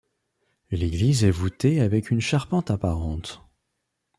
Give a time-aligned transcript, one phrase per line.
[0.71, 3.43] L'église est voûtée avec une charpente apparente.